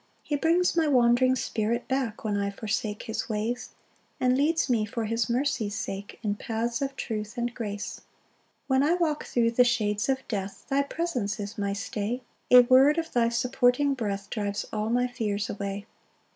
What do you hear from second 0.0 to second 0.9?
2 He brings my